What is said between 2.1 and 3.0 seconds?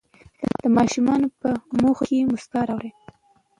مسکا راولئ.